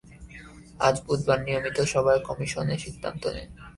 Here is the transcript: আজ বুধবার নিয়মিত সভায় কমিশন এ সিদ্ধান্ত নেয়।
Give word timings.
আজ 0.79 0.95
বুধবার 1.05 1.39
নিয়মিত 1.47 1.77
সভায় 1.93 2.21
কমিশন 2.27 2.65
এ 2.69 2.77
সিদ্ধান্ত 2.85 3.23
নেয়। 3.35 3.49